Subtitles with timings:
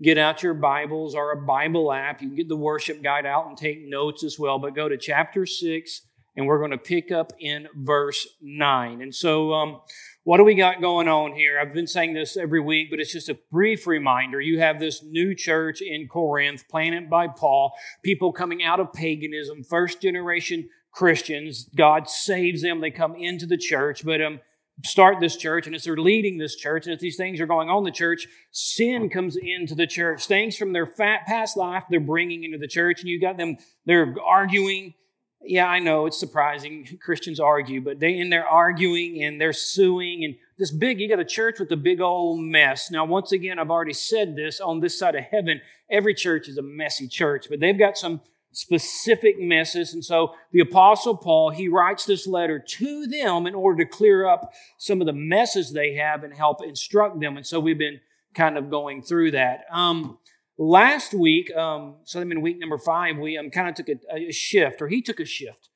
[0.00, 2.22] Get out your Bibles or a Bible app.
[2.22, 4.60] You can get the worship guide out and take notes as well.
[4.60, 6.02] But go to chapter 6,
[6.36, 9.02] and we're going to pick up in verse 9.
[9.02, 9.80] And so, um,
[10.22, 11.58] what do we got going on here?
[11.58, 14.40] I've been saying this every week, but it's just a brief reminder.
[14.40, 17.72] You have this new church in Corinth, planted by Paul,
[18.04, 21.68] people coming out of paganism, first generation Christians.
[21.74, 22.80] God saves them.
[22.80, 24.38] They come into the church, but um,
[24.84, 27.68] start this church and as they're leading this church and as these things are going
[27.68, 30.26] on in the church sin comes into the church.
[30.26, 34.14] Things from their past life they're bringing into the church and you got them they're
[34.24, 34.94] arguing.
[35.40, 36.98] Yeah i know it's surprising.
[37.02, 41.18] Christians argue but they and they're arguing and they're suing and this big you got
[41.18, 42.90] a church with a big old mess.
[42.90, 45.60] Now once again i've already said this on this side of heaven
[45.90, 48.20] every church is a messy church but they've got some
[48.58, 49.94] specific messes.
[49.94, 54.26] And so the apostle Paul, he writes this letter to them in order to clear
[54.26, 57.36] up some of the messes they have and help instruct them.
[57.36, 58.00] And so we've been
[58.34, 59.60] kind of going through that.
[59.70, 60.18] Um,
[60.58, 64.28] last week, um, so I'm in week number five, we um, kind of took a,
[64.28, 65.68] a shift, or he took a shift.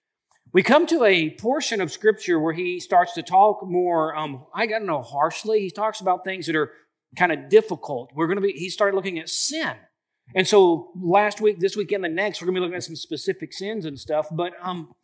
[0.52, 4.66] We come to a portion of scripture where he starts to talk more, um, I
[4.66, 5.60] don't know, harshly.
[5.60, 6.72] He talks about things that are
[7.16, 8.10] kind of difficult.
[8.12, 9.74] We're going to be, he started looking at sin.
[10.34, 13.52] And so last week, this weekend, the next, we're gonna be looking at some specific
[13.52, 14.28] sins and stuff.
[14.30, 14.94] But um,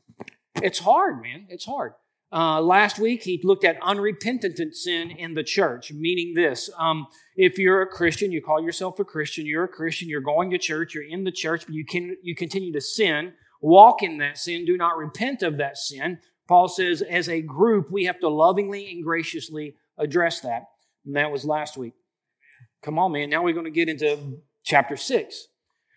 [0.63, 1.47] it's hard, man.
[1.49, 1.93] It's hard.
[2.31, 7.59] Uh, last week, he looked at unrepentant sin in the church, meaning this: um, if
[7.59, 10.95] you're a Christian, you call yourself a Christian, you're a Christian, you're going to church,
[10.95, 14.65] you're in the church, but you can you continue to sin, walk in that sin,
[14.65, 16.19] do not repent of that sin.
[16.49, 20.65] Paul says, as a group, we have to lovingly and graciously address that.
[21.05, 21.93] And that was last week.
[22.83, 23.29] Come on, man.
[23.29, 25.49] Now we're going to get into chapter 6.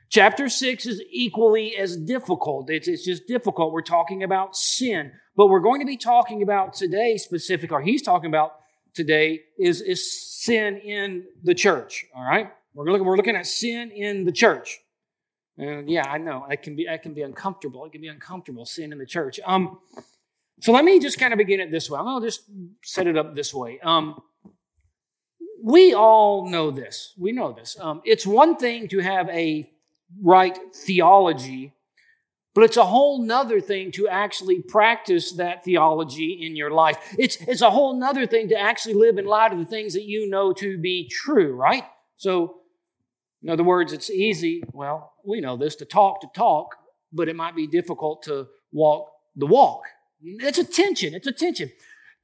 [0.09, 2.69] Chapter 6 is equally as difficult.
[2.69, 3.73] It's, it's just difficult.
[3.73, 5.11] We're talking about sin.
[5.35, 8.53] But we're going to be talking about today specific, or he's talking about
[8.93, 12.05] today, is, is sin in the church.
[12.15, 12.51] All right?
[12.73, 14.79] We're looking, we're looking at sin in the church.
[15.57, 16.45] And yeah, I know.
[16.49, 17.85] It can be, it can be uncomfortable.
[17.85, 19.39] It can be uncomfortable, sin in the church.
[19.45, 19.79] Um,
[20.61, 21.99] so let me just kind of begin it this way.
[21.99, 22.43] I'll just
[22.83, 23.79] set it up this way.
[23.81, 24.21] Um,
[25.63, 27.13] we all know this.
[27.17, 27.77] We know this.
[27.79, 29.69] Um, it's one thing to have a
[30.21, 31.73] right theology,
[32.53, 36.97] but it's a whole nother thing to actually practice that theology in your life.
[37.17, 40.03] It's, it's a whole nother thing to actually live in light of the things that
[40.03, 41.83] you know to be true, right?
[42.17, 42.57] So,
[43.41, 46.75] in other words, it's easy, well, we know this, to talk to talk,
[47.11, 49.83] but it might be difficult to walk the walk.
[50.23, 51.15] It's a tension.
[51.15, 51.71] It's a tension.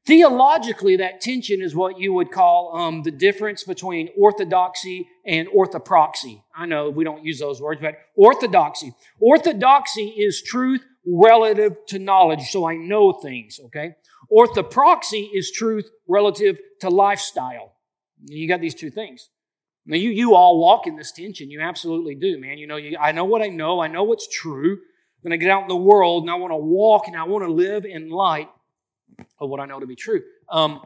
[0.07, 6.43] Theologically, that tension is what you would call um, the difference between orthodoxy and orthopraxy.
[6.55, 8.93] I know we don't use those words, but orthodoxy.
[9.19, 13.95] Orthodoxy is truth relative to knowledge, so I know things, okay?
[14.31, 17.73] Orthopraxy is truth relative to lifestyle.
[18.27, 19.29] You got these two things.
[19.85, 21.51] Now, you, you all walk in this tension.
[21.51, 22.57] You absolutely do, man.
[22.57, 23.81] You know, you, I know what I know.
[23.81, 24.77] I know what's true.
[25.23, 27.43] Then to get out in the world and I want to walk and I want
[27.43, 28.47] to live in light
[29.39, 30.21] of what I know to be true.
[30.49, 30.81] Um,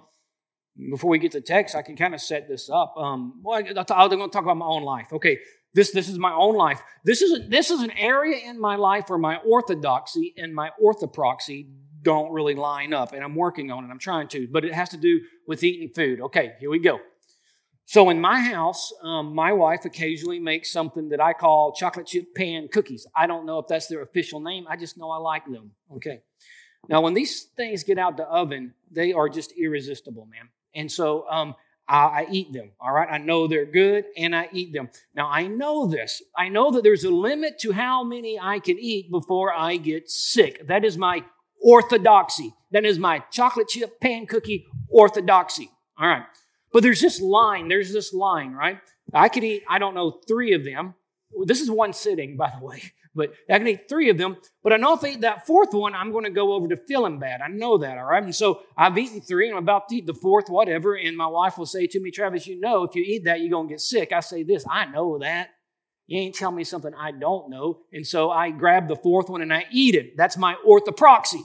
[0.90, 2.94] before we get to text, I can kind of set this up.
[2.98, 5.08] Um, well, I'm going to talk about my own life.
[5.12, 5.40] Okay,
[5.74, 6.82] this this is my own life.
[7.06, 10.72] This is a, this is an area in my life where my orthodoxy and my
[10.84, 11.68] orthopraxy
[12.02, 13.90] don't really line up, and I'm working on it.
[13.90, 16.22] I'm trying to, but it has to do with eating food.
[16.22, 17.00] Okay, here we go.
[17.86, 22.34] So in my house, um, my wife occasionally makes something that I call chocolate chip
[22.36, 23.06] pan cookies.
[23.16, 24.66] I don't know if that's their official name.
[24.70, 25.72] I just know I like them.
[25.96, 26.22] Okay.
[26.90, 30.50] Now, when these things get out the oven, they are just irresistible, man.
[30.74, 31.56] And so um,
[31.88, 33.08] I, I, eat them, all right?
[33.10, 34.90] I know they're good and I eat them.
[35.16, 36.22] Now, I know this.
[36.38, 40.10] I know that there's a limit to how many I can eat before I get
[40.10, 40.68] sick.
[40.68, 41.24] That is my
[41.62, 42.54] orthodoxy.
[42.72, 45.70] That is my chocolate chip pan cookie orthodoxy,
[46.00, 46.24] all right?
[46.74, 48.80] But there's this line, there's this line, right?
[49.14, 50.96] I could eat, I don't know, three of them.
[51.46, 52.82] This is one sitting, by the way.
[53.14, 54.38] But I can eat three of them.
[54.64, 56.78] But I know if I eat that fourth one, I'm going to go over to
[56.78, 57.42] feeling bad.
[57.42, 58.24] I know that, all right?
[58.24, 60.96] And so I've eaten three and I'm about to eat the fourth, whatever.
[60.96, 63.50] And my wife will say to me, Travis, you know, if you eat that, you're
[63.50, 64.14] going to get sick.
[64.14, 65.50] I say this, I know that.
[66.08, 67.80] You ain't telling me something I don't know.
[67.94, 70.18] And so I grab the fourth one and I eat it.
[70.18, 71.42] That's my orthopraxy.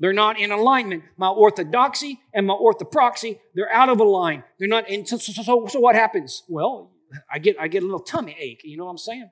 [0.00, 1.02] They're not in alignment.
[1.16, 4.44] My orthodoxy and my orthopraxy, they're out of line.
[4.58, 5.06] They're not in.
[5.06, 6.44] So, so, so what happens?
[6.48, 6.92] Well,
[7.32, 8.60] I get, I get a little tummy ache.
[8.64, 9.30] You know what I'm saying?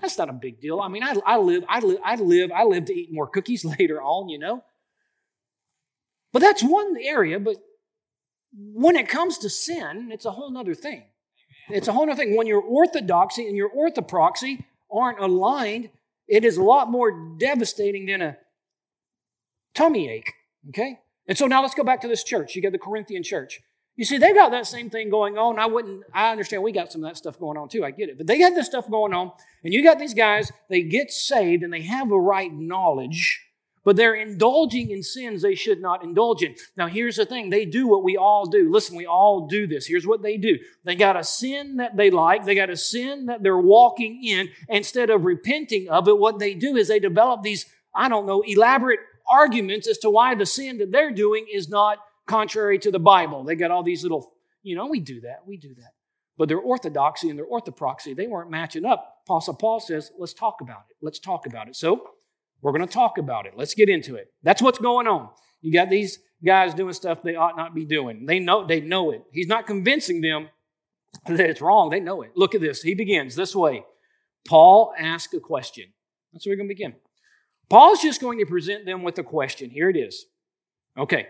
[0.00, 0.80] That's not a big deal.
[0.80, 3.64] I mean, I, I live, I live, I live, I live to eat more cookies
[3.78, 4.64] later on, you know.
[6.32, 7.40] But that's one area.
[7.40, 7.56] But
[8.52, 11.04] when it comes to sin, it's a whole other thing.
[11.68, 12.36] It's a whole other thing.
[12.36, 15.90] When your orthodoxy and your orthopraxy aren't aligned,
[16.28, 18.36] it is a lot more devastating than a
[19.74, 20.32] tummy ache.
[20.68, 20.98] Okay?
[21.26, 22.54] And so now let's go back to this church.
[22.54, 23.60] You got the Corinthian church.
[23.96, 25.58] You see, they've got that same thing going on.
[25.58, 27.84] I wouldn't, I understand we got some of that stuff going on too.
[27.84, 28.16] I get it.
[28.16, 29.32] But they got this stuff going on.
[29.62, 33.44] And you got these guys, they get saved and they have a right knowledge,
[33.84, 36.54] but they're indulging in sins they should not indulge in.
[36.76, 38.70] Now, here's the thing they do what we all do.
[38.72, 39.86] Listen, we all do this.
[39.86, 43.26] Here's what they do they got a sin that they like, they got a sin
[43.26, 44.48] that they're walking in.
[44.68, 48.42] Instead of repenting of it, what they do is they develop these, I don't know,
[48.46, 49.00] elaborate
[49.30, 51.98] arguments as to why the sin that they're doing is not
[52.30, 53.44] contrary to the Bible.
[53.44, 54.32] They got all these little,
[54.62, 55.94] you know, we do that, we do that.
[56.38, 59.16] But their orthodoxy and their orthopraxy, they weren't matching up.
[59.26, 60.96] Apostle Paul says, let's talk about it.
[61.02, 61.76] Let's talk about it.
[61.76, 62.08] So
[62.62, 63.54] we're going to talk about it.
[63.56, 64.32] Let's get into it.
[64.42, 65.28] That's what's going on.
[65.60, 68.24] You got these guys doing stuff they ought not be doing.
[68.24, 69.22] They know, they know it.
[69.32, 70.48] He's not convincing them
[71.26, 71.90] that it's wrong.
[71.90, 72.30] They know it.
[72.36, 72.80] Look at this.
[72.80, 73.84] He begins this way.
[74.48, 75.92] Paul asks a question.
[76.32, 76.94] That's where we're going to begin.
[77.68, 79.68] Paul's just going to present them with a question.
[79.68, 80.24] Here it is.
[80.96, 81.26] Okay.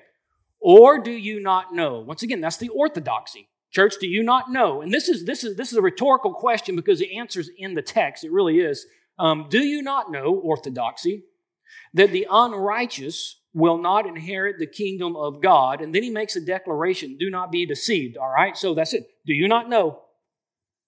[0.61, 2.01] Or do you not know?
[2.01, 3.49] Once again, that's the orthodoxy.
[3.71, 4.83] Church, do you not know?
[4.83, 7.83] And this is this is this is a rhetorical question because the answer's in the
[7.83, 8.25] text.
[8.25, 8.85] It really is.
[9.19, 11.25] Um, do you not know orthodoxy
[11.95, 15.81] that the unrighteous will not inherit the kingdom of God?
[15.81, 18.17] And then he makes a declaration: Do not be deceived.
[18.17, 18.57] All right.
[18.57, 19.09] So that's it.
[19.25, 20.03] Do you not know?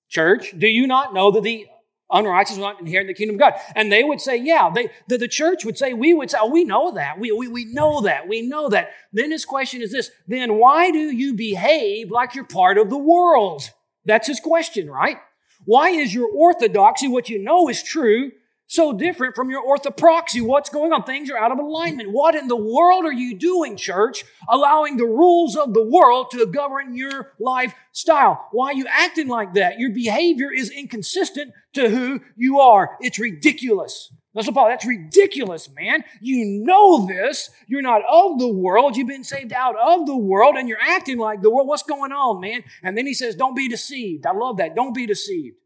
[0.09, 1.67] Church, do you not know that the
[2.12, 3.55] unrighteous will not inherit the kingdom of God.
[3.75, 6.50] And they would say, yeah, they, the, the church would say, we would say, oh,
[6.50, 7.19] we know that.
[7.19, 8.29] We, we, we know that.
[8.29, 8.91] We know that.
[9.12, 12.99] Then his question is this, then why do you behave like you're part of the
[12.99, 13.70] world?
[14.05, 15.19] That's his question, right?
[15.64, 18.32] Why is your orthodoxy, what you know is true,
[18.73, 20.43] so different from your orthopraxy.
[20.43, 21.05] What's going on?
[21.05, 22.11] Things are out of alignment.
[22.11, 24.25] What in the world are you doing, church?
[24.49, 28.49] Allowing the rules of the world to govern your lifestyle.
[28.53, 29.79] Why are you acting like that?
[29.79, 32.97] Your behavior is inconsistent to who you are.
[33.01, 34.13] It's ridiculous.
[34.35, 36.05] That's what Paul, that's ridiculous, man.
[36.23, 37.51] You know this.
[37.67, 38.97] You're not of the world.
[38.97, 41.69] You've been saved out of the world and you're acting like the world.
[41.69, 42.65] What's going on, man?
[42.83, 44.25] And then he says, don't be deceived.
[44.25, 44.75] I love that.
[44.75, 45.57] Don't be deceived.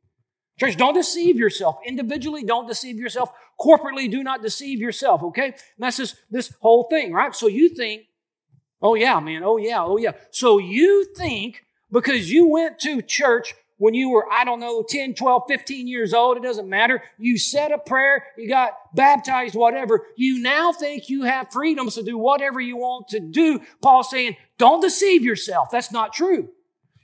[0.59, 1.79] Church, don't deceive yourself.
[1.87, 3.31] Individually, don't deceive yourself.
[3.61, 5.47] Corporately, do not deceive yourself, okay?
[5.47, 7.35] And that's just this whole thing, right?
[7.35, 8.05] So you think,
[8.81, 10.13] oh yeah, man, oh yeah, oh yeah.
[10.31, 15.15] So you think because you went to church when you were, I don't know, 10,
[15.15, 17.03] 12, 15 years old, it doesn't matter.
[17.19, 20.07] You said a prayer, you got baptized, whatever.
[20.17, 23.61] You now think you have freedoms to do whatever you want to do.
[23.83, 25.69] Paul's saying, don't deceive yourself.
[25.71, 26.49] That's not true.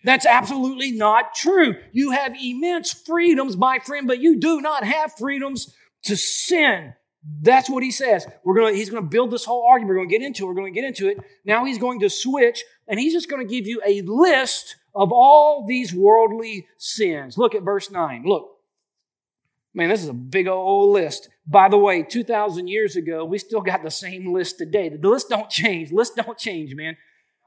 [0.05, 1.77] That's absolutely not true.
[1.93, 6.95] You have immense freedoms, my friend, but you do not have freedoms to sin.
[7.41, 8.27] That's what he says.
[8.45, 9.91] We're going to, he's going to build this whole argument.
[9.91, 10.47] We're going to get into it.
[10.49, 11.19] We're going to get into it.
[11.45, 15.13] Now he's going to switch and he's just going to give you a list of
[15.13, 17.39] all these worldly sins.
[17.39, 18.25] Look at verse 9.
[18.27, 18.49] Look.
[19.75, 21.31] Man, this is a big old list.
[21.47, 24.91] By the way, 2,000 years ago, we still got the same list today.
[24.91, 25.91] The list don't change.
[25.93, 26.97] List don't change, man.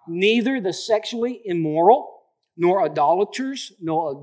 [0.08, 2.14] Neither the sexually immoral,
[2.57, 4.19] nor idolaters, nor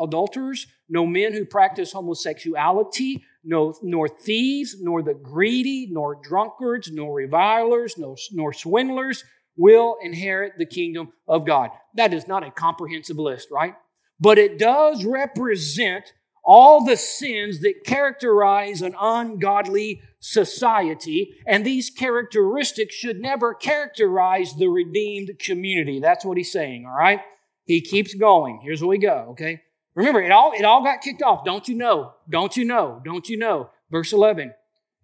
[0.00, 7.14] adulterers, no men who practice homosexuality, no, nor thieves, nor the greedy, nor drunkards, nor
[7.14, 9.24] revilers, nor, nor swindlers
[9.56, 11.70] will inherit the kingdom of God.
[11.94, 13.74] That is not a comprehensive list, right?
[14.18, 16.12] But it does represent
[16.44, 24.68] all the sins that characterize an ungodly society, and these characteristics should never characterize the
[24.68, 26.00] redeemed community.
[26.00, 27.20] That's what he's saying, all right?
[27.66, 28.60] He keeps going.
[28.62, 29.60] Here's where we go, okay?
[29.94, 31.44] Remember, it all, it all got kicked off.
[31.44, 32.14] Don't you know?
[32.28, 33.00] Don't you know?
[33.04, 33.70] Don't you know?
[33.90, 34.54] Verse 11.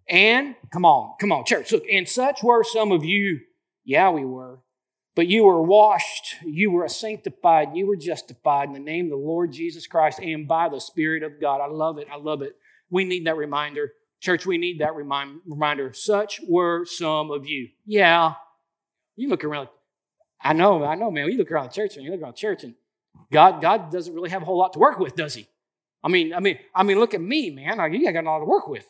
[0.09, 3.39] And, come on, come on, church, look, and such were some of you.
[3.85, 4.59] Yeah, we were.
[5.15, 9.17] But you were washed, you were sanctified, you were justified in the name of the
[9.17, 11.61] Lord Jesus Christ and by the Spirit of God.
[11.61, 12.07] I love it.
[12.11, 12.55] I love it.
[12.89, 13.91] We need that reminder.
[14.21, 15.93] Church, we need that remind, reminder.
[15.93, 17.69] Such were some of you.
[17.85, 18.33] Yeah.
[19.15, 19.69] You look around,
[20.43, 21.31] I know, I know, man.
[21.31, 22.75] You look around the church and you look around the church, and
[23.31, 25.47] God, God doesn't really have a whole lot to work with, does He?
[26.03, 27.79] I mean, I mean, I mean, look at me, man.
[27.79, 28.87] I, you got a lot to work with.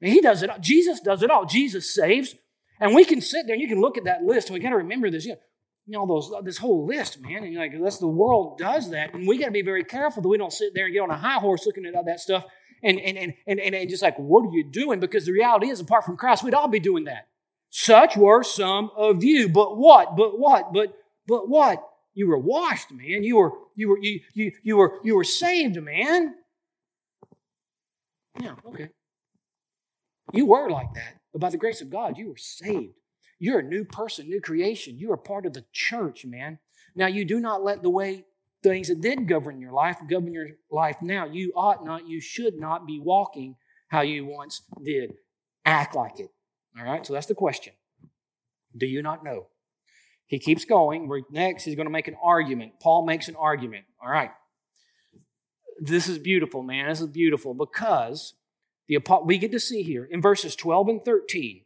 [0.00, 0.50] He does it.
[0.50, 0.58] All.
[0.58, 1.44] Jesus does it all.
[1.44, 2.34] Jesus saves,
[2.78, 4.70] and we can sit there and you can look at that list, and we got
[4.70, 5.26] to remember this.
[5.26, 5.38] You know,
[5.86, 7.42] you know those this whole list, man.
[7.42, 10.22] And you're like, unless the world does that, and we got to be very careful
[10.22, 12.20] that we don't sit there and get on a high horse looking at all that
[12.20, 12.44] stuff,
[12.82, 15.00] and and and and, and just like, what are you doing?
[15.00, 17.26] Because the reality is, apart from Christ, we'd all be doing that.
[17.70, 19.48] Such were some of you.
[19.48, 20.16] But what?
[20.16, 20.72] But what?
[20.72, 20.94] But
[21.26, 21.86] but what?
[22.14, 23.22] You were washed, man.
[23.22, 26.34] You were you were you you, you were you were saved, man.
[28.40, 28.88] Yeah, okay.
[30.32, 32.94] You were like that, but by the grace of God, you were saved.
[33.38, 34.98] You're a new person, new creation.
[34.98, 36.58] You are part of the church, man.
[36.94, 38.24] Now, you do not let the way
[38.62, 41.24] things that did govern your life govern your life now.
[41.24, 43.56] You ought not, you should not be walking
[43.88, 45.14] how you once did.
[45.64, 46.30] Act like it.
[46.78, 47.72] All right, so that's the question.
[48.76, 49.48] Do you not know?
[50.26, 51.10] He keeps going.
[51.30, 52.74] Next, he's going to make an argument.
[52.80, 53.84] Paul makes an argument.
[54.00, 54.30] All right.
[55.80, 56.88] This is beautiful, man.
[56.88, 58.34] This is beautiful because
[58.86, 61.62] the we get to see here in verses 12 and 13.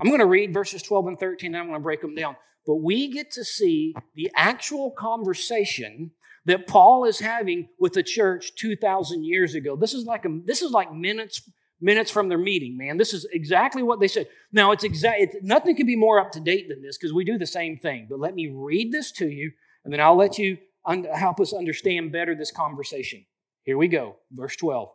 [0.00, 2.36] I'm going to read verses 12 and 13, and I'm going to break them down.
[2.66, 6.12] But we get to see the actual conversation
[6.46, 9.76] that Paul is having with the church 2,000 years ago.
[9.76, 11.42] This is like a, this is like minutes
[11.80, 12.96] minutes from their meeting, man.
[12.96, 14.28] This is exactly what they said.
[14.52, 15.36] Now, it's exact.
[15.42, 18.06] nothing can be more up to date than this because we do the same thing.
[18.08, 19.52] But let me read this to you,
[19.84, 23.24] and then I'll let you un- help us understand better this conversation.
[23.64, 24.90] Here we go, verse 12.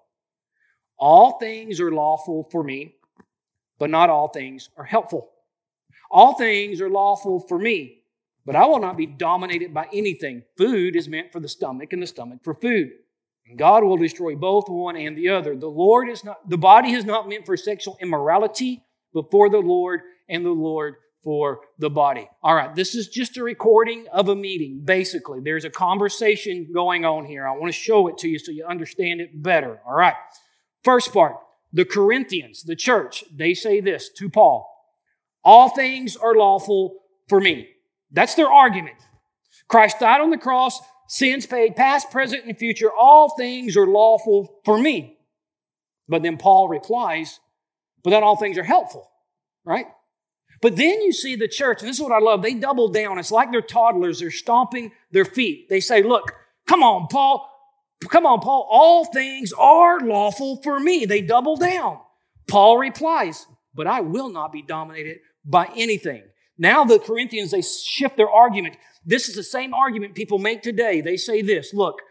[0.97, 2.95] All things are lawful for me,
[3.79, 5.31] but not all things are helpful.
[6.09, 8.03] All things are lawful for me,
[8.45, 10.43] but I will not be dominated by anything.
[10.57, 12.91] Food is meant for the stomach, and the stomach for food.
[13.47, 15.55] And God will destroy both one and the other.
[15.55, 18.83] The Lord is not, the body is not meant for sexual immorality,
[19.13, 22.29] but for the Lord, and the Lord for the body.
[22.43, 25.39] All right, this is just a recording of a meeting, basically.
[25.41, 27.47] There's a conversation going on here.
[27.47, 29.79] I want to show it to you so you understand it better.
[29.87, 30.13] All right.
[30.83, 31.37] First part
[31.73, 34.71] the Corinthians, the church, they say this to Paul
[35.43, 37.69] All things are lawful for me.
[38.11, 38.97] That's their argument.
[39.67, 42.91] Christ died on the cross, sins paid, past, present, and future.
[42.91, 45.17] All things are lawful for me.
[46.07, 47.39] But then Paul replies,
[48.03, 49.09] But not all things are helpful,
[49.63, 49.85] right?
[50.62, 52.41] But then you see the church, and this is what I love.
[52.41, 53.19] They double down.
[53.19, 54.19] It's like they're toddlers.
[54.19, 55.69] They're stomping their feet.
[55.69, 56.33] They say, Look,
[56.67, 57.51] come on, Paul.
[58.09, 58.67] Come on, Paul.
[58.69, 61.05] All things are lawful for me.
[61.05, 62.00] They double down.
[62.47, 66.24] Paul replies, But I will not be dominated by anything.
[66.57, 68.77] Now the Corinthians, they shift their argument.
[69.05, 71.01] This is the same argument people make today.
[71.01, 72.01] They say this Look,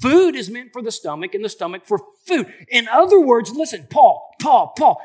[0.00, 2.52] food is meant for the stomach and the stomach for food.
[2.68, 5.00] In other words, listen, Paul, Paul, Paul,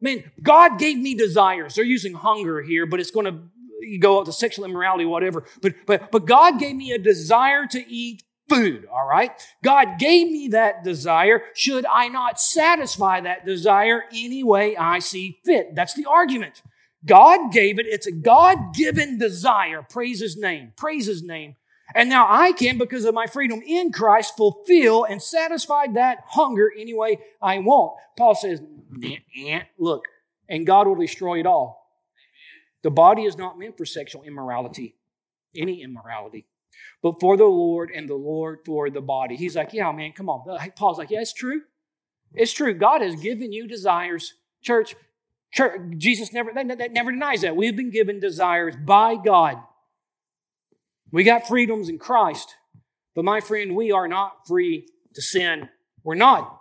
[0.00, 1.74] Man, God gave me desires.
[1.74, 5.44] They're using hunger here, but it's going to go up to sexual immorality, whatever.
[5.60, 9.32] But, but, but God gave me a desire to eat food, all right?
[9.62, 11.42] God gave me that desire.
[11.54, 15.74] Should I not satisfy that desire any way I see fit?
[15.74, 16.62] That's the argument.
[17.04, 17.86] God gave it.
[17.86, 19.82] It's a God given desire.
[19.82, 20.72] Praise His name.
[20.76, 21.56] Praise His name.
[21.94, 26.70] And now I can, because of my freedom in Christ, fulfill and satisfy that hunger
[26.78, 27.94] any way I want.
[28.16, 28.60] Paul says,
[29.78, 30.04] look,
[30.48, 31.88] and God will destroy it all.
[32.82, 34.96] The body is not meant for sexual immorality,
[35.56, 36.46] any immorality,
[37.02, 39.36] but for the Lord and the Lord for the body.
[39.36, 40.44] He's like, yeah, man, come on.
[40.76, 41.62] Paul's like, yeah, it's true.
[42.34, 42.74] It's true.
[42.74, 44.34] God has given you desires.
[44.60, 44.94] Church,
[45.50, 47.56] church Jesus never, that, that never denies that.
[47.56, 49.58] We've been given desires by God.
[51.10, 52.54] We got freedoms in Christ.
[53.14, 55.68] But my friend, we are not free to sin.
[56.04, 56.60] We're not.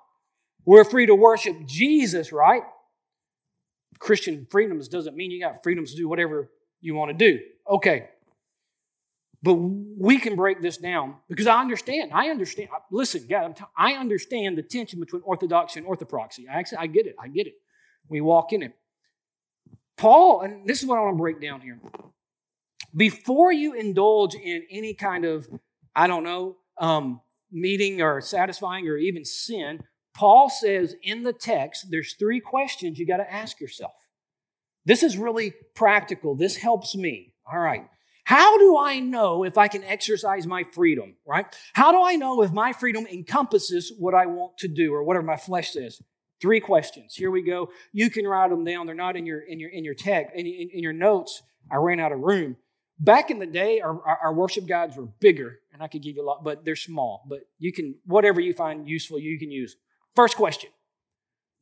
[0.65, 2.63] We're free to worship Jesus, right?
[3.99, 6.49] Christian freedoms doesn't mean you got freedoms to do whatever
[6.81, 7.39] you want to do.
[7.69, 8.09] Okay.
[9.43, 12.11] But we can break this down because I understand.
[12.13, 12.69] I understand.
[12.91, 16.49] Listen, God, I understand the tension between orthodoxy and orthopraxy.
[16.51, 17.15] I actually, I get it.
[17.21, 17.53] I get it.
[18.09, 18.73] We walk in it.
[19.97, 21.79] Paul, and this is what I want to break down here
[22.97, 25.47] before you indulge in any kind of,
[25.95, 27.21] I don't know, um,
[27.51, 29.83] meeting or satisfying or even sin,
[30.15, 33.93] Paul says in the text, there's three questions you got to ask yourself.
[34.85, 36.35] This is really practical.
[36.35, 37.33] This helps me.
[37.51, 37.87] All right.
[38.23, 41.45] How do I know if I can exercise my freedom, right?
[41.73, 45.25] How do I know if my freedom encompasses what I want to do or whatever
[45.25, 46.01] my flesh says?
[46.41, 47.15] Three questions.
[47.15, 47.69] Here we go.
[47.91, 48.85] You can write them down.
[48.85, 51.41] They're not in your in your in your text in, in, in your notes.
[51.71, 52.57] I ran out of room.
[52.99, 56.23] Back in the day, our, our, worship guides were bigger, and I could give you
[56.23, 57.23] a lot, but they're small.
[57.29, 59.75] But you can, whatever you find useful, you can use.
[60.15, 60.71] First question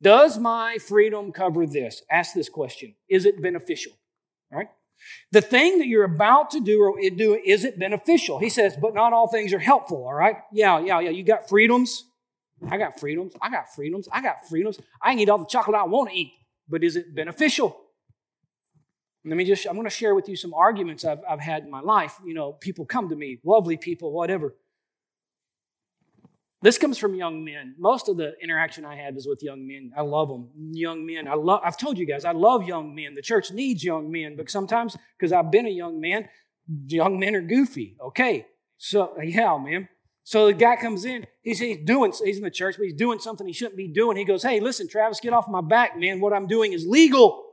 [0.00, 2.02] Does my freedom cover this?
[2.10, 3.92] Ask this question Is it beneficial?
[4.50, 4.68] All right?
[5.30, 8.38] The thing that you're about to do or do, is it beneficial?
[8.38, 10.36] He says, but not all things are helpful, all right?
[10.52, 11.10] Yeah, yeah, yeah.
[11.10, 12.04] You got freedoms.
[12.68, 13.34] I got freedoms.
[13.40, 14.08] I got freedoms.
[14.12, 14.78] I got freedoms.
[15.02, 16.32] I can eat all the chocolate I want to eat,
[16.68, 17.76] but is it beneficial?
[19.24, 21.70] Let me just, I'm going to share with you some arguments I've, I've had in
[21.70, 22.18] my life.
[22.24, 24.54] You know, people come to me, lovely people, whatever.
[26.62, 27.74] This comes from young men.
[27.78, 29.92] Most of the interaction I have is with young men.
[29.96, 30.48] I love them.
[30.72, 31.28] Young men.
[31.28, 33.14] I love, I've told you guys, I love young men.
[33.14, 36.28] The church needs young men, but sometimes, because I've been a young man,
[36.86, 37.96] young men are goofy.
[38.00, 38.46] Okay.
[38.78, 39.88] So, yeah, man.
[40.26, 43.20] So the guy comes in, he's, he's doing, he's in the church, but he's doing
[43.20, 44.16] something he shouldn't be doing.
[44.16, 46.18] He goes, Hey, listen, Travis, get off my back, man.
[46.18, 47.44] What I'm doing is legal.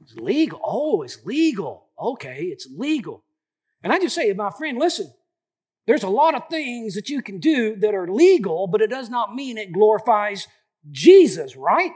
[0.00, 0.60] It's legal.
[0.62, 1.88] Oh, it's legal.
[2.00, 3.24] Okay, it's legal.
[3.82, 5.12] And I just say, my friend, listen,
[5.88, 9.10] there's a lot of things that you can do that are legal, but it does
[9.10, 10.46] not mean it glorifies
[10.92, 11.90] Jesus, right?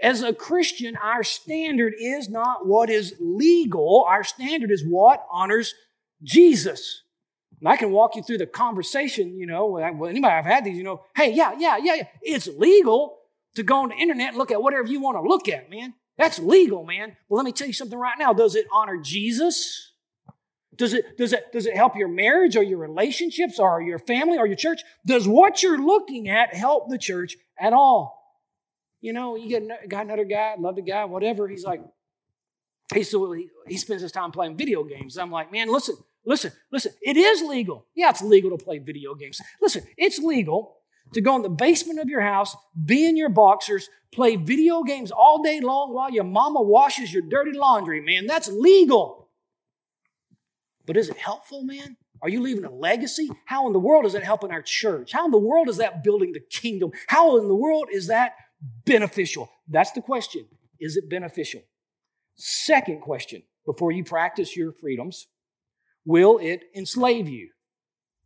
[0.00, 4.04] As a Christian, our standard is not what is legal.
[4.08, 5.74] Our standard is what honors
[6.22, 7.02] Jesus.
[7.60, 10.76] And I can walk you through the conversation, you know, with anybody I've had these,
[10.76, 12.06] you know, hey, yeah, yeah, yeah, yeah.
[12.22, 13.18] It's legal
[13.54, 15.94] to go on the internet and look at whatever you want to look at, man.
[16.18, 17.16] That's legal, man.
[17.28, 18.32] Well, let me tell you something right now.
[18.32, 19.92] Does it honor Jesus?
[20.76, 24.38] Does it, does it, does it help your marriage or your relationships or your family
[24.38, 24.82] or your church?
[25.06, 28.14] Does what you're looking at help the church at all?
[29.00, 31.48] You know, you get got another guy, love the guy, whatever.
[31.48, 31.80] He's like,
[32.94, 35.16] he, so he, he spends his time playing video games.
[35.16, 37.86] I'm like, man, listen, Listen, listen, it is legal.
[37.94, 39.40] Yeah, it's legal to play video games.
[39.62, 40.76] Listen, it's legal
[41.14, 45.12] to go in the basement of your house, be in your boxers, play video games
[45.12, 48.26] all day long while your mama washes your dirty laundry, man.
[48.26, 49.28] That's legal.
[50.84, 51.96] But is it helpful, man?
[52.22, 53.28] Are you leaving a legacy?
[53.44, 55.12] How in the world is that helping our church?
[55.12, 56.90] How in the world is that building the kingdom?
[57.06, 58.32] How in the world is that
[58.84, 59.48] beneficial?
[59.68, 60.46] That's the question.
[60.80, 61.62] Is it beneficial?
[62.34, 65.28] Second question before you practice your freedoms
[66.06, 67.50] will it enslave you?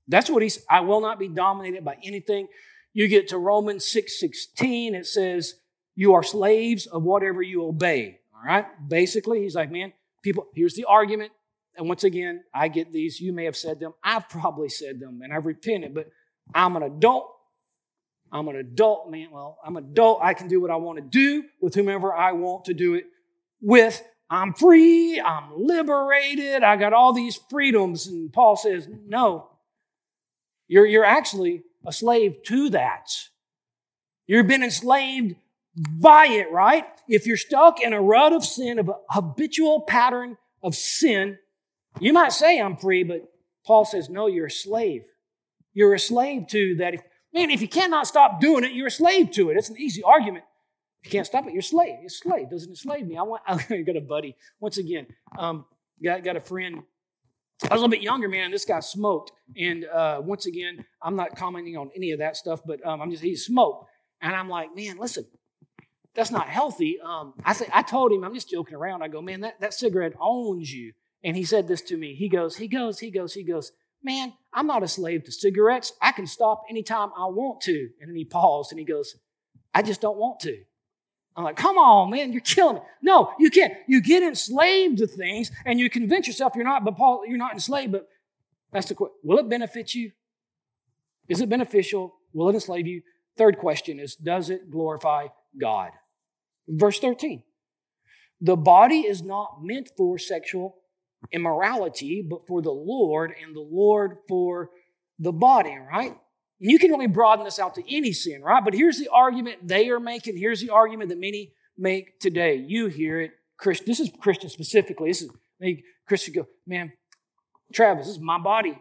[0.06, 2.48] That's what he's, I will not be dominated by anything.
[2.92, 5.54] You get to Romans 6 16, it says,
[5.94, 8.20] You are slaves of whatever you obey.
[8.34, 8.66] All right?
[8.88, 11.32] Basically, he's like, Man, people, here's the argument.
[11.76, 13.20] And once again, I get these.
[13.20, 13.94] You may have said them.
[14.02, 16.08] I've probably said them, and I've repented, but
[16.54, 17.32] I'm an adult.
[18.32, 19.28] I'm an adult, man.
[19.32, 20.20] Well, I'm an adult.
[20.22, 23.04] I can do what I want to do with whomever I want to do it
[23.60, 24.02] with.
[24.32, 28.06] I'm free, I'm liberated, I got all these freedoms.
[28.06, 29.50] And Paul says, no,
[30.68, 33.10] you're, you're actually a slave to that.
[34.28, 35.34] You've been enslaved
[35.74, 36.84] by it, right?
[37.08, 41.38] If you're stuck in a rut of sin, of a habitual pattern of sin,
[41.98, 43.28] you might say, I'm free, but
[43.66, 45.02] Paul says, no, you're a slave.
[45.74, 46.94] You're a slave to that.
[46.94, 47.02] If,
[47.34, 49.56] man, if you cannot stop doing it, you're a slave to it.
[49.56, 50.44] It's an easy argument.
[51.04, 51.94] You can't stop it, you're a slave.
[52.00, 52.50] You're a slave.
[52.50, 53.16] Doesn't enslave me.
[53.16, 53.42] I want.
[53.46, 54.36] I got a buddy.
[54.60, 55.06] Once again,
[55.38, 55.64] um,
[56.02, 56.82] got got a friend.
[57.62, 58.50] I was a little bit younger, man.
[58.50, 62.60] This guy smoked, and uh, once again, I'm not commenting on any of that stuff,
[62.64, 63.86] but um, I'm just he smoked,
[64.22, 65.26] and I'm like, man, listen,
[66.14, 66.98] that's not healthy.
[67.04, 69.02] Um, I say, I told him, I'm just joking around.
[69.02, 70.92] I go, man, that, that cigarette owns you.
[71.22, 72.14] And he said this to me.
[72.14, 75.92] He goes, he goes, he goes, he goes, man, I'm not a slave to cigarettes.
[76.00, 77.88] I can stop anytime I want to.
[78.00, 79.16] And then he paused and he goes,
[79.74, 80.58] I just don't want to.
[81.36, 82.80] I'm like, come on, man, you're killing me.
[83.02, 83.72] No, you can't.
[83.86, 87.52] You get enslaved to things and you convince yourself you're not, but Paul, you're not
[87.52, 88.08] enslaved, but
[88.72, 89.16] that's the question.
[89.22, 90.12] Will it benefit you?
[91.28, 92.14] Is it beneficial?
[92.32, 93.02] Will it enslave you?
[93.36, 95.90] Third question is, does it glorify God?
[96.68, 97.42] Verse 13.
[98.40, 100.76] The body is not meant for sexual
[101.32, 104.70] immorality, but for the Lord, and the Lord for
[105.18, 106.16] the body, right?
[106.60, 108.62] You can really broaden this out to any sin, right?
[108.62, 110.36] But here's the argument they are making.
[110.36, 112.56] Here's the argument that many make today.
[112.56, 113.86] You hear it, Christian.
[113.86, 115.08] This is Christian specifically.
[115.08, 116.92] This is make Christian go, man,
[117.72, 118.78] Travis, this is my body.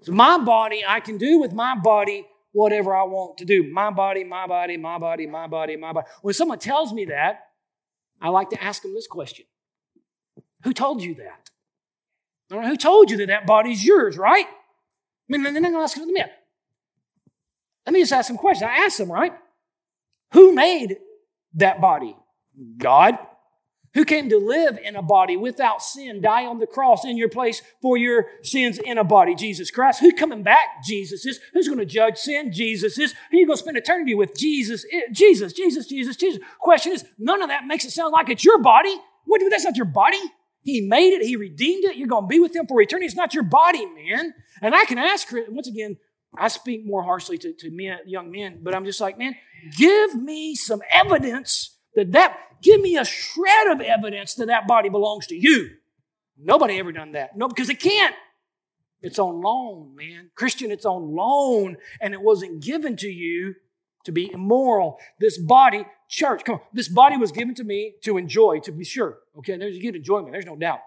[0.00, 0.82] It's my body.
[0.86, 3.72] I can do with my body whatever I want to do.
[3.72, 6.06] My body, my body, my body, my body, my body.
[6.22, 7.40] When someone tells me that,
[8.20, 9.46] I like to ask them this question
[10.64, 11.50] Who told you that?
[12.50, 14.46] Who told you that that body's yours, right?
[15.32, 16.22] Mean, then I'm going to ask let me,
[17.86, 18.68] let me just ask some questions.
[18.70, 19.32] I asked them, right?
[20.32, 20.98] Who made
[21.54, 22.16] that body?
[22.76, 23.18] God.
[23.94, 27.28] Who came to live in a body without sin, die on the cross in your
[27.28, 29.34] place for your sins in a body?
[29.34, 30.00] Jesus Christ.
[30.00, 30.82] Who's coming back?
[30.84, 31.40] Jesus is.
[31.52, 32.52] Who's going to judge sin?
[32.52, 33.14] Jesus is.
[33.30, 34.34] Who you going to spend eternity with?
[34.34, 34.86] Jesus.
[35.12, 36.42] Jesus, Jesus, Jesus, Jesus.
[36.58, 38.94] Question is, none of that makes it sound like it's your body.
[39.26, 39.42] What?
[39.50, 40.20] That's not your body.
[40.62, 41.26] He made it.
[41.26, 41.96] He redeemed it.
[41.96, 43.06] You're going to be with him for eternity.
[43.06, 44.32] It's not your body, man.
[44.60, 45.96] And I can ask, once again,
[46.36, 49.34] I speak more harshly to, to men, young men, but I'm just like, man,
[49.76, 54.88] give me some evidence that that, give me a shred of evidence that that body
[54.88, 55.70] belongs to you.
[56.38, 57.36] Nobody ever done that.
[57.36, 58.14] No, because it can't.
[59.02, 60.30] It's on loan, man.
[60.34, 63.56] Christian, it's on loan, and it wasn't given to you
[64.04, 64.98] to be immoral.
[65.20, 68.84] This body, church, come on, this body was given to me to enjoy, to be
[68.84, 69.18] sure.
[69.38, 70.80] Okay, there's you get enjoyment, there's no doubt.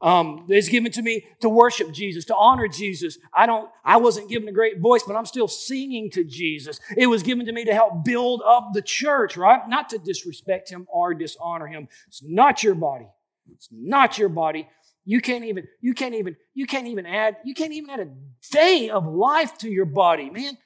[0.00, 3.18] Um, it's given to me to worship Jesus, to honor Jesus.
[3.34, 6.78] I don't, I wasn't given a great voice, but I'm still singing to Jesus.
[6.96, 9.68] It was given to me to help build up the church, right?
[9.68, 11.88] Not to disrespect him or dishonor him.
[12.06, 13.08] It's not your body.
[13.52, 14.68] It's not your body.
[15.04, 18.08] You can't even, you can't even, you can't even add, you can't even add a
[18.52, 20.58] day of life to your body, man.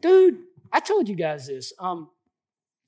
[0.00, 0.38] Dude,
[0.72, 1.72] I told you guys this.
[1.78, 2.08] Um,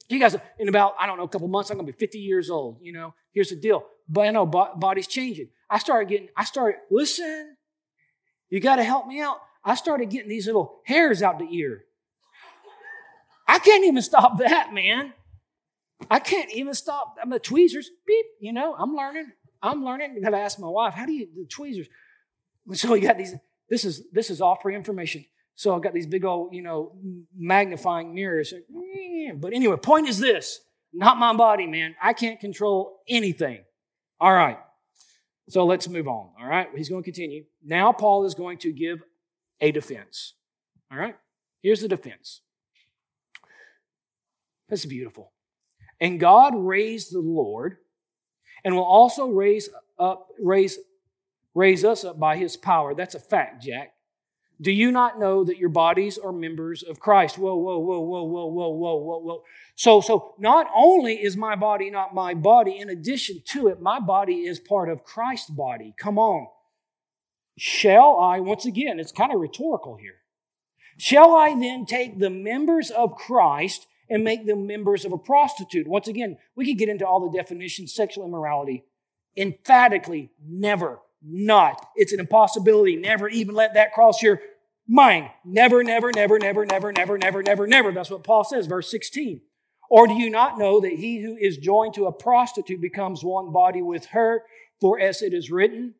[0.08, 2.50] you guys, in about, I don't know, a couple months, I'm gonna be 50 years
[2.50, 2.78] old.
[2.80, 3.84] You know, here's the deal.
[4.08, 5.48] But I know body's changing.
[5.68, 7.56] I started getting, I started, listen,
[8.48, 9.38] you gotta help me out.
[9.64, 11.84] I started getting these little hairs out the ear.
[13.48, 15.12] I can't even stop that, man.
[16.10, 17.16] I can't even stop.
[17.20, 19.32] I'm the tweezers, beep, you know, I'm learning.
[19.62, 20.20] I'm learning.
[20.22, 21.88] Gotta ask my wife, how do you the tweezers?
[22.74, 23.34] So you got these,
[23.68, 25.24] this is this is all free information.
[25.56, 26.92] So I've got these big old, you know,
[27.34, 28.52] magnifying mirrors.
[29.36, 30.60] But anyway, point is this
[30.92, 31.96] not my body, man.
[32.00, 33.64] I can't control anything.
[34.20, 34.58] All right.
[35.48, 36.30] So let's move on.
[36.40, 36.68] All right.
[36.76, 37.44] He's going to continue.
[37.64, 39.02] Now, Paul is going to give
[39.60, 40.34] a defense.
[40.92, 41.16] All right.
[41.62, 42.42] Here's the defense.
[44.68, 45.32] That's beautiful.
[46.00, 47.78] And God raised the Lord
[48.64, 50.78] and will also raise up, raise,
[51.54, 52.94] raise us up by his power.
[52.94, 53.92] That's a fact, Jack.
[54.60, 57.36] Do you not know that your bodies are members of Christ?
[57.36, 59.42] Whoa, whoa, whoa, whoa, whoa, whoa, whoa, whoa, whoa.
[59.74, 64.00] So, so not only is my body not my body, in addition to it, my
[64.00, 65.94] body is part of Christ's body.
[65.98, 66.46] Come on.
[67.58, 70.16] Shall I, once again, it's kind of rhetorical here.
[70.96, 75.86] Shall I then take the members of Christ and make them members of a prostitute?
[75.86, 78.84] Once again, we could get into all the definitions, sexual immorality.
[79.36, 81.84] Emphatically, never not.
[81.96, 82.96] It's an impossibility.
[82.96, 84.40] Never even let that cross your
[84.88, 85.30] mind.
[85.44, 87.92] Never, never, never, never, never, never, never, never, never.
[87.92, 89.40] That's what Paul says, verse 16.
[89.88, 93.52] Or do you not know that he who is joined to a prostitute becomes one
[93.52, 94.42] body with her?
[94.80, 95.94] For as it is written,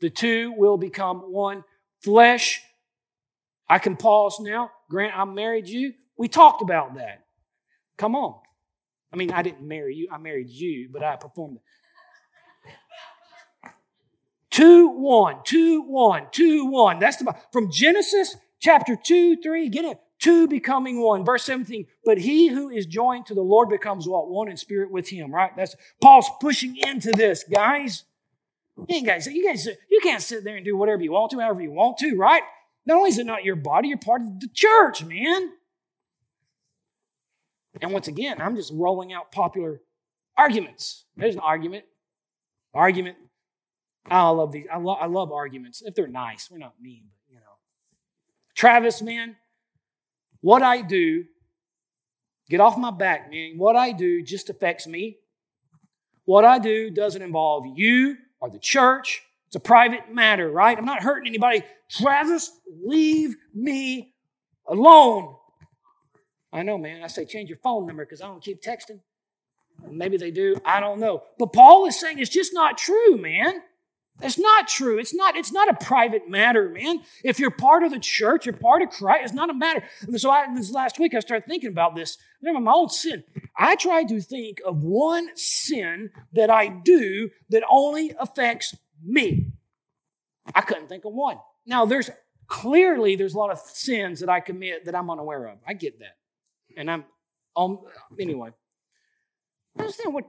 [0.00, 1.64] the two will become one
[2.02, 2.62] flesh.
[3.68, 4.70] I can pause now.
[4.88, 5.92] Grant, I married you.
[6.16, 7.24] We talked about that.
[7.98, 8.40] Come on.
[9.12, 10.08] I mean, I didn't marry you.
[10.12, 11.58] I married you, but I performed
[14.58, 14.62] it.
[14.62, 16.98] Two, one, two, one, two, one.
[16.98, 19.68] That's the from Genesis chapter two, three.
[19.68, 20.00] Get it.
[20.18, 21.24] Two becoming one.
[21.24, 21.86] Verse 17.
[22.04, 24.28] But he who is joined to the Lord becomes what?
[24.28, 25.52] One in spirit with him, right?
[25.56, 28.04] That's Paul's pushing into this, guys.
[28.88, 31.60] You guys, you guys, you can't sit there and do whatever you want to, however
[31.60, 32.42] you want to, right?
[32.86, 35.50] Not only is it not your body, you're part of the church, man.
[37.80, 39.82] And once again, I'm just rolling out popular
[40.36, 41.04] arguments.
[41.16, 41.84] There's an argument.
[42.74, 43.16] Argument
[44.06, 44.66] I love these.
[44.72, 46.50] I, lo- I love arguments if they're nice.
[46.50, 47.56] We're not mean, but you know.
[48.54, 49.36] Travis, man,
[50.40, 51.24] what I do,
[52.48, 53.54] get off my back, man.
[53.56, 55.18] What I do just affects me.
[56.24, 59.22] What I do doesn't involve you or the church.
[59.46, 60.76] It's a private matter, right?
[60.76, 61.62] I'm not hurting anybody.
[61.90, 62.50] Travis,
[62.84, 64.12] leave me
[64.66, 65.36] alone.
[66.52, 67.02] I know, man.
[67.02, 69.00] I say change your phone number because I don't keep texting.
[69.88, 70.56] Maybe they do.
[70.64, 71.22] I don't know.
[71.38, 73.62] But Paul is saying it's just not true, man.
[74.18, 74.98] That's not true.
[74.98, 77.00] It's not, it's not a private matter, man.
[77.22, 79.84] If you're part of the church, you're part of Christ, it's not a matter.
[80.02, 82.18] And so I, this last week, I started thinking about this.
[82.42, 83.22] Remember my own sin.
[83.56, 89.52] I tried to think of one sin that I do that only affects me.
[90.54, 91.38] I couldn't think of one.
[91.64, 92.10] Now, there's
[92.48, 95.58] clearly there's a lot of sins that I commit that I'm unaware of.
[95.66, 96.16] I get that.
[96.76, 97.04] And I'm
[97.56, 97.80] um,
[98.18, 98.50] anyway.
[99.76, 100.24] I understand what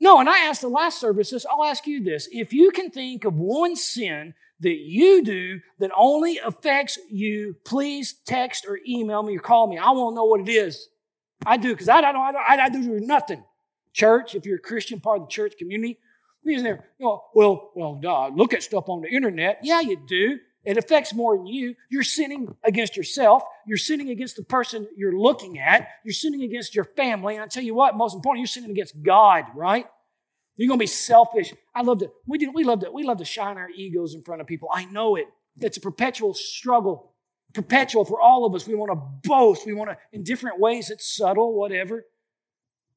[0.00, 2.28] no, and I asked the last services, I'll ask you this.
[2.30, 8.14] If you can think of one sin that you do that only affects you, please
[8.26, 9.78] text or email me or call me.
[9.78, 10.88] I want to know what it is.
[11.46, 13.44] I do, because I don't, I, don't, I, do nothing.
[13.92, 15.98] Church, if you're a Christian part of the church community,
[16.44, 19.60] there, you know, well, well, duh, look at stuff on the internet.
[19.62, 20.38] Yeah, you do.
[20.64, 21.74] It affects more than you.
[21.90, 23.42] You're sinning against yourself.
[23.66, 25.88] You're sinning against the person you're looking at.
[26.04, 27.34] You're sinning against your family.
[27.34, 29.86] And I tell you what, most important, you're sinning against God, right?
[30.56, 31.52] You're going to be selfish.
[31.74, 34.22] I love to, we, do, we love to, we love to shine our egos in
[34.22, 34.68] front of people.
[34.72, 35.26] I know it.
[35.60, 37.12] It's a perpetual struggle,
[37.52, 38.66] perpetual for all of us.
[38.66, 39.66] We want to boast.
[39.66, 42.06] We want to, in different ways, it's subtle, whatever.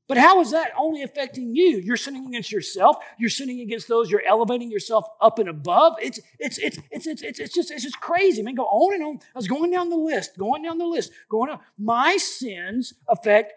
[0.07, 1.79] But how is that only affecting you?
[1.79, 2.97] You're sinning against yourself.
[3.19, 4.09] You're sinning against those.
[4.09, 5.95] You're elevating yourself up and above.
[6.01, 8.41] It's it's it's it's it's it's, it's just it's just crazy.
[8.41, 9.19] Man, go on and on.
[9.35, 11.59] I was going down the list, going down the list, going on.
[11.77, 13.53] My sins affect.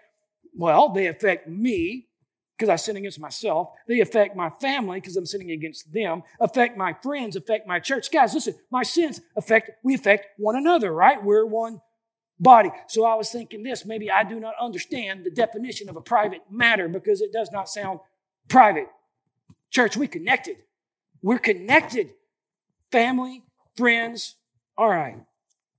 [0.52, 2.08] Well, they affect me
[2.58, 3.70] because I sin against myself.
[3.86, 6.24] They affect my family because I'm sinning against them.
[6.40, 7.36] Affect my friends.
[7.36, 8.10] Affect my church.
[8.10, 8.56] Guys, listen.
[8.72, 9.70] My sins affect.
[9.84, 10.92] We affect one another.
[10.92, 11.22] Right?
[11.22, 11.80] We're one
[12.40, 12.70] body.
[12.88, 16.40] So I was thinking this maybe I do not understand the definition of a private
[16.50, 18.00] matter because it does not sound
[18.48, 18.88] private.
[19.70, 20.56] Church, we connected.
[21.22, 22.14] We're connected.
[22.90, 23.44] Family,
[23.76, 24.36] friends.
[24.76, 25.16] All right.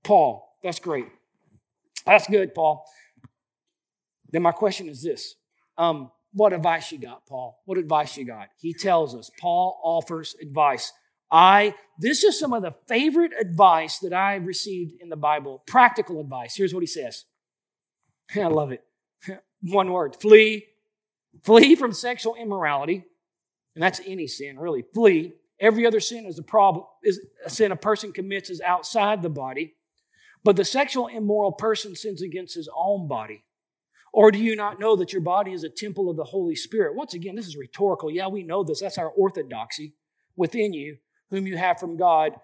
[0.02, 1.08] Paul, that's great.
[2.06, 2.84] That's good, Paul.
[4.30, 5.34] Then my question is this.
[5.76, 7.60] Um, what advice you got, Paul?
[7.66, 8.48] What advice you got?
[8.58, 10.92] He tells us, Paul offers advice.
[11.32, 16.20] I, this is some of the favorite advice that I received in the Bible, practical
[16.20, 16.54] advice.
[16.54, 17.24] Here's what he says.
[18.36, 18.84] I love it.
[19.62, 20.66] One word flee.
[21.42, 23.06] Flee from sexual immorality.
[23.74, 24.84] And that's any sin, really.
[24.94, 25.32] Flee.
[25.58, 29.30] Every other sin is a problem, is a sin a person commits is outside the
[29.30, 29.74] body.
[30.44, 33.44] But the sexual immoral person sins against his own body.
[34.12, 36.96] Or do you not know that your body is a temple of the Holy Spirit?
[36.96, 38.10] Once again, this is rhetorical.
[38.10, 38.80] Yeah, we know this.
[38.80, 39.94] That's our orthodoxy
[40.36, 40.98] within you,
[41.32, 42.34] whom you have from God.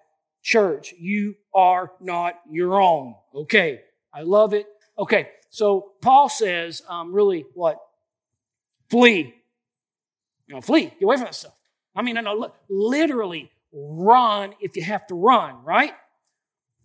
[0.42, 3.14] Church, you are not your own.
[3.34, 4.66] Okay, I love it.
[4.98, 7.78] Okay, so Paul says, um, really, what?
[8.88, 9.34] Flee.
[10.46, 10.84] You know, flee.
[10.84, 11.52] Get away from that stuff.
[11.94, 15.92] I mean, I know, literally run if you have to run, right?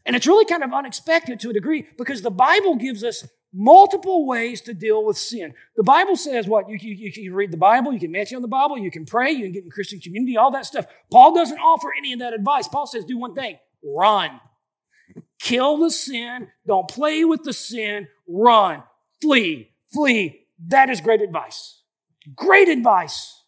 [0.06, 4.26] And it's really kind of unexpected to a degree because the Bible gives us multiple
[4.26, 5.54] ways to deal with sin.
[5.76, 6.68] The Bible says what?
[6.68, 9.06] You, you, you can read the Bible, you can meditate on the Bible, you can
[9.06, 10.86] pray, you can get in Christian community, all that stuff.
[11.12, 12.68] Paul doesn't offer any of that advice.
[12.68, 14.40] Paul says do one thing run.
[15.40, 16.48] Kill the sin.
[16.66, 18.08] Don't play with the sin.
[18.28, 18.84] Run.
[19.22, 19.74] Flee.
[19.94, 20.48] Flee.
[20.68, 21.82] That is great advice.
[22.34, 23.42] Great advice.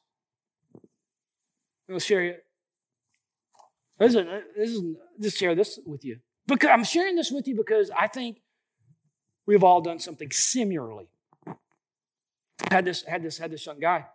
[1.90, 2.46] I'll share it.
[4.00, 4.82] Is, this is,
[5.22, 6.18] just share this with you.
[6.48, 8.42] Because I'm sharing this with you because I think
[9.46, 11.08] we've all done something similarly.
[12.72, 14.06] Had this, had this, had this young guy.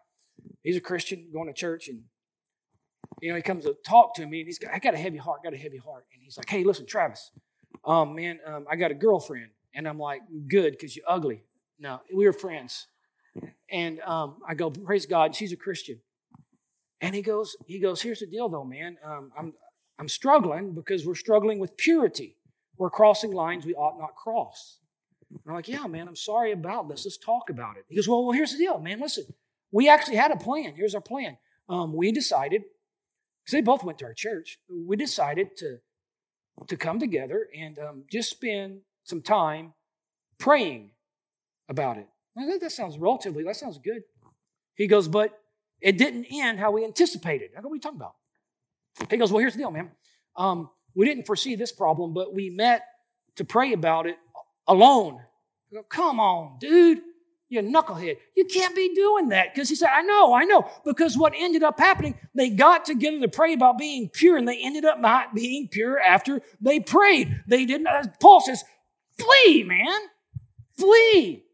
[0.62, 2.02] He's a Christian, going to church, and
[3.20, 5.18] you know, he comes to talk to me, and he's got, I got a heavy
[5.18, 6.06] heart, got a heavy heart.
[6.12, 7.30] And he's like, hey, listen, Travis,
[7.84, 9.50] um, man, um, I got a girlfriend.
[9.74, 11.42] And I'm like, good, because you're ugly.
[11.78, 12.86] No, we were friends.
[13.70, 16.00] And um, I go, praise God, she's a Christian.
[17.00, 18.98] And he goes, he goes, here's the deal though, man.
[19.04, 19.54] Um, I'm,
[19.98, 22.36] I'm struggling because we're struggling with purity.
[22.76, 24.79] We're crossing lines we ought not cross.
[25.46, 27.04] I'm like, yeah, man, I'm sorry about this.
[27.04, 27.84] Let's talk about it.
[27.88, 29.00] He goes, well, well here's the deal, man.
[29.00, 29.24] Listen,
[29.70, 30.74] we actually had a plan.
[30.74, 31.38] Here's our plan.
[31.68, 32.62] Um, we decided,
[33.42, 35.78] because they both went to our church, we decided to,
[36.66, 39.72] to come together and um, just spend some time
[40.38, 40.90] praying
[41.68, 42.08] about it.
[42.60, 44.02] that sounds relatively, that sounds good.
[44.74, 45.38] He goes, but
[45.80, 47.50] it didn't end how we anticipated.
[47.56, 48.14] I go, what are you talking about?
[49.08, 49.90] He goes, well, here's the deal, man.
[50.36, 52.82] Um, we didn't foresee this problem, but we met
[53.36, 54.16] to pray about it
[54.70, 55.20] alone.
[55.72, 57.00] Go, come on, dude.
[57.48, 58.16] You knucklehead.
[58.36, 59.52] You can't be doing that.
[59.52, 60.70] Because he said, I know, I know.
[60.84, 64.62] Because what ended up happening, they got together to pray about being pure, and they
[64.62, 67.42] ended up not being pure after they prayed.
[67.48, 67.88] They didn't.
[67.88, 68.62] Uh, Paul says,
[69.18, 69.98] flee, man.
[70.78, 71.44] Flee.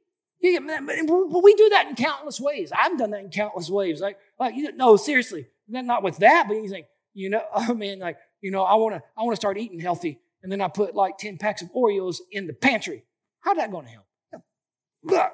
[0.42, 2.72] We do that in countless ways.
[2.78, 4.00] I've done that in countless ways.
[4.00, 7.72] Like, like you no, seriously, not with that, but he's like, you know, oh, I
[7.72, 10.60] mean, like, you know, I want to, I want to start eating healthy, and then
[10.60, 13.04] I put like ten packs of Oreos in the pantry.
[13.46, 15.32] How's that going to help?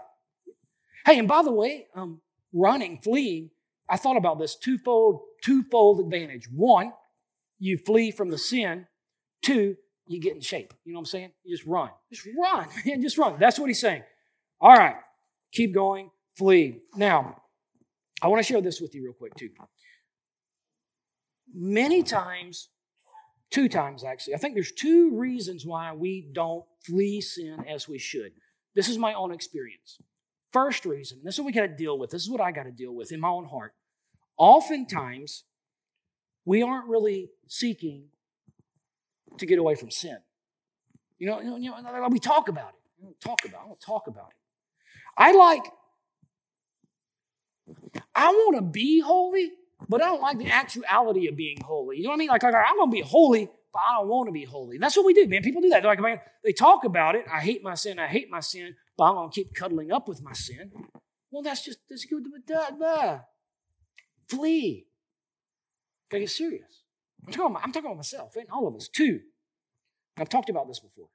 [1.06, 2.20] Hey, and by the way, um,
[2.52, 3.50] running, fleeing,
[3.88, 6.46] I thought about this twofold, twofold advantage.
[6.54, 6.92] One,
[7.58, 8.86] you flee from the sin.
[9.42, 10.74] Two, you get in shape.
[10.84, 11.30] You know what I'm saying?
[11.42, 11.88] You just run.
[12.12, 13.00] Just run, man.
[13.00, 13.36] Just run.
[13.40, 14.02] That's what he's saying.
[14.60, 14.96] All right.
[15.52, 16.10] Keep going.
[16.36, 16.82] Flee.
[16.94, 17.42] Now,
[18.20, 19.48] I want to share this with you real quick, too.
[21.54, 22.68] Many times,
[23.52, 27.98] two times actually, I think there's two reasons why we don't flee sin as we
[27.98, 28.32] should.
[28.74, 29.98] This is my own experience.
[30.52, 32.10] First reason, this is what we got to deal with.
[32.10, 33.74] This is what I got to deal with in my own heart.
[34.36, 35.44] Oftentimes,
[36.44, 38.06] we aren't really seeking
[39.38, 40.18] to get away from sin.
[41.18, 43.20] You know, you know, we talk about it.
[43.20, 43.80] Talk about it.
[43.84, 44.36] Talk about it.
[45.16, 45.62] I like,
[48.14, 49.52] I want to be holy,
[49.88, 51.98] but I don't like the actuality of being holy.
[51.98, 52.28] You know what I mean?
[52.28, 54.78] Like, like I'm going to be holy, but I don't want to be holy.
[54.78, 55.42] That's what we do, man.
[55.42, 55.82] People do that.
[55.82, 57.24] They're like, man, they talk about it.
[57.32, 57.98] I hate my sin.
[57.98, 60.70] I hate my sin, but I'm going to keep cuddling up with my sin.
[61.30, 62.24] Well, that's just, that's good.
[62.46, 63.18] Duh, duh.
[64.28, 64.86] Flee.
[66.10, 66.82] Gotta get serious.
[67.26, 68.88] I'm talking, about, I'm talking about myself and all of us.
[68.88, 69.20] too.
[70.18, 71.08] I've talked about this before.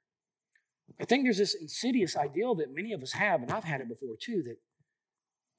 [1.00, 3.88] I think there's this insidious ideal that many of us have, and I've had it
[3.88, 4.56] before too, that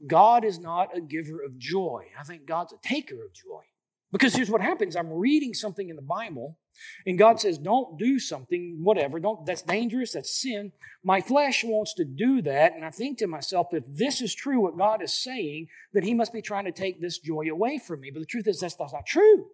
[0.08, 2.06] God is not a giver of joy.
[2.20, 3.64] I think God's a taker of joy.
[4.12, 6.58] Because here's what happens I'm reading something in the Bible,
[7.06, 10.72] and God says, Don't do something, whatever, don't, that's dangerous, that's sin.
[11.04, 14.62] My flesh wants to do that, and I think to myself, if this is true,
[14.62, 18.02] what God is saying, then He must be trying to take this joy away from
[18.02, 18.10] me.
[18.12, 19.46] But the truth is, that's, that's not true.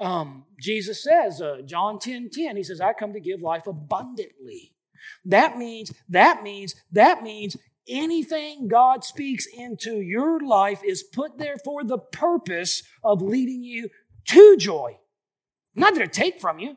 [0.00, 4.72] Um, Jesus says, uh, John 10 10, he says, I come to give life abundantly.
[5.24, 7.56] That means, that means, that means
[7.88, 13.88] anything God speaks into your life is put there for the purpose of leading you
[14.26, 14.98] to joy.
[15.74, 16.76] Not to take from you,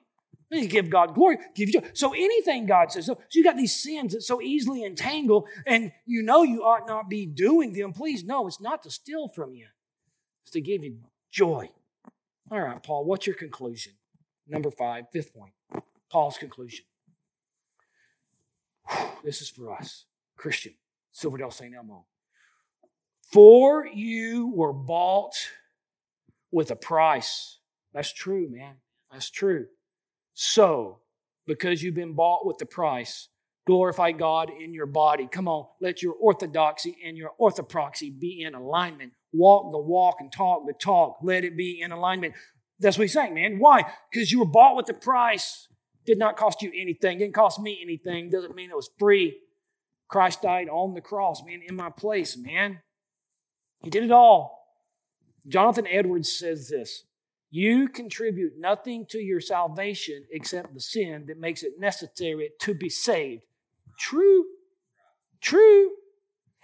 [0.52, 1.88] You give God glory, give you joy.
[1.93, 3.06] So anything God says.
[3.06, 6.88] So, so you got these sins that so easily entangle, and you know you ought
[6.88, 7.93] not be doing them.
[7.93, 9.67] Please, no, it's not to steal from you.
[10.43, 10.97] It's to give you
[11.32, 11.69] joy.
[12.52, 13.93] All right, Paul, what's your conclusion?
[14.45, 15.54] Number five, fifth point.
[16.10, 16.84] Paul's conclusion.
[19.24, 20.74] This is for us, Christian,
[21.12, 21.74] Silverdale St.
[21.76, 22.06] Elmo.
[23.32, 25.34] For you were bought
[26.52, 27.60] with a price.
[27.93, 28.76] That's true, man.
[29.12, 29.67] That's true.
[30.34, 31.00] So,
[31.45, 33.30] because you've been bought with the price,
[33.65, 35.28] glorify God in your body.
[35.32, 39.13] Come on, let your orthodoxy and your orthopraxy be in alignment.
[39.34, 41.17] Walk the walk and talk the talk.
[41.21, 42.34] Let it be in alignment.
[42.80, 43.60] That's what he's saying, man.
[43.60, 43.84] Why?
[44.12, 45.67] Because you were bought with the price.
[46.06, 47.19] Did not cost you anything.
[47.19, 48.30] Didn't cost me anything.
[48.30, 49.38] Doesn't mean it was free.
[50.12, 52.80] Christ died on the cross, man, in my place, man.
[53.82, 54.67] He did it all.
[55.47, 57.06] Jonathan Edwards says this
[57.50, 62.89] You contribute nothing to your salvation except the sin that makes it necessary to be
[62.89, 63.43] saved.
[63.97, 64.45] True.
[65.39, 65.91] True.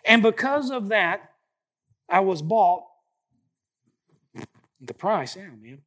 [0.05, 1.31] And because of that,
[2.09, 2.83] I was bought
[4.81, 5.37] the price.
[5.37, 5.79] Yeah, man.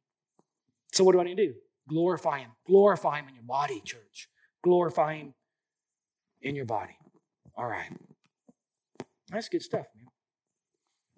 [0.91, 1.53] So what do I need to do?
[1.87, 2.51] Glorify Him.
[2.65, 4.29] Glorify Him in your body, church.
[4.63, 5.33] Glorify Him
[6.41, 6.97] in your body.
[7.61, 7.91] All right.
[9.29, 10.07] That's good stuff, man.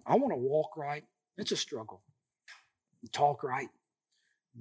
[0.06, 1.02] I want to walk right.
[1.38, 2.02] It's a struggle.
[3.12, 3.68] Talk right.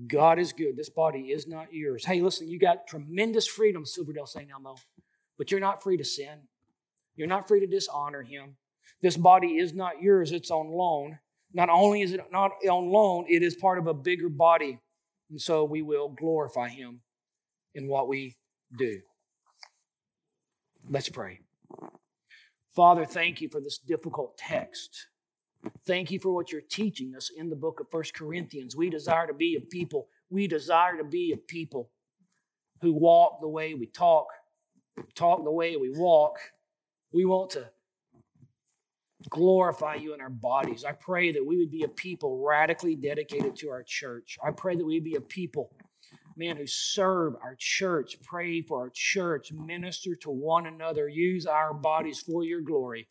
[0.08, 0.78] God is good.
[0.78, 2.06] This body is not yours.
[2.06, 4.50] Hey, listen, you got tremendous freedom, Silverdale St.
[4.50, 4.78] Elmo,
[5.38, 6.48] but you're not free to sin.
[7.17, 8.56] You're not free to dishonor Him.
[9.02, 11.19] This body is not yours, it's on loan.
[11.54, 14.80] Not only is it not on loan, it is part of a bigger body.
[15.30, 17.02] And so we will glorify Him
[17.76, 18.38] in what we
[18.78, 19.02] do.
[20.89, 21.41] Let's pray.
[22.76, 25.08] Father, thank you for this difficult text.
[25.86, 28.76] Thank you for what you're teaching us in the book of First Corinthians.
[28.76, 30.08] We desire to be a people.
[30.30, 31.92] We desire to be a people
[32.82, 34.28] who walk the way we talk,
[35.16, 36.38] talk the way we walk.
[37.14, 37.70] We want to
[39.30, 40.84] glorify you in our bodies.
[40.84, 44.38] I pray that we would be a people radically dedicated to our church.
[44.44, 45.72] I pray that we would be a people,
[46.38, 51.74] man, who serve our church, pray for our church, minister to one another, use our
[51.74, 53.08] bodies for your glory.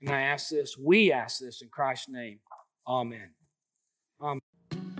[0.00, 2.38] And I ask this, we ask this in Christ's name.
[2.86, 3.30] Amen.
[4.20, 4.40] Amen.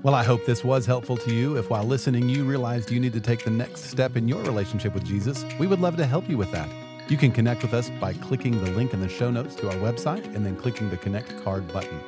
[0.02, 1.56] Well, I hope this was helpful to you.
[1.56, 4.94] If while listening you realized you need to take the next step in your relationship
[4.94, 6.68] with Jesus, we would love to help you with that.
[7.08, 9.76] You can connect with us by clicking the link in the show notes to our
[9.76, 12.00] website and then clicking the Connect card button.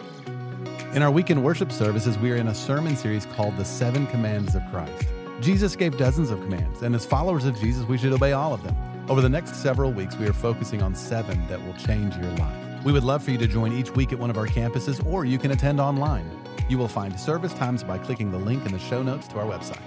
[0.92, 4.54] In our weekend worship services, we are in a sermon series called The Seven Commands
[4.54, 5.06] of Christ.
[5.40, 8.64] Jesus gave dozens of commands, and as followers of Jesus, we should obey all of
[8.64, 8.76] them.
[9.08, 12.84] Over the next several weeks, we are focusing on seven that will change your life.
[12.84, 15.24] We would love for you to join each week at one of our campuses, or
[15.24, 16.28] you can attend online.
[16.68, 19.46] You will find service times by clicking the link in the show notes to our
[19.46, 19.80] website.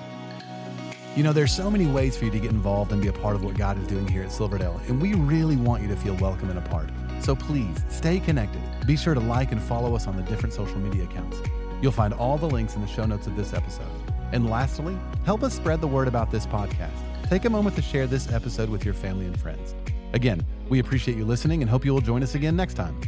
[1.18, 3.36] You know, there's so many ways for you to get involved and be a part
[3.36, 6.16] of what God is doing here at Silverdale, and we really want you to feel
[6.16, 6.90] welcome and a part.
[7.20, 8.62] So please stay connected.
[8.88, 11.38] Be sure to like and follow us on the different social media accounts.
[11.82, 13.92] You'll find all the links in the show notes of this episode.
[14.32, 16.92] And lastly, help us spread the word about this podcast.
[17.30, 19.76] Take a moment to share this episode with your family and friends.
[20.14, 23.00] Again, we appreciate you listening and hope you will join us again next time.